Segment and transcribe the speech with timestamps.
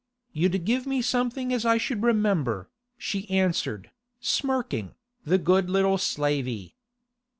[0.33, 2.67] 'You'd give me something as I should remember,'
[2.97, 6.75] she answered, smirking, the good little slavey.